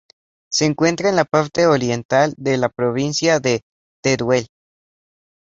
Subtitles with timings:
[0.51, 3.61] Se encuentra en la parte oriental de la provincia de
[4.03, 4.47] Teruel.